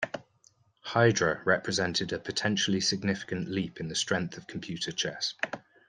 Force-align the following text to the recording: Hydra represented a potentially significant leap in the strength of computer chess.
Hydra 0.81 1.43
represented 1.45 2.11
a 2.11 2.17
potentially 2.17 2.81
significant 2.81 3.47
leap 3.49 3.79
in 3.79 3.87
the 3.87 3.93
strength 3.93 4.35
of 4.35 4.47
computer 4.47 4.91
chess. 4.91 5.35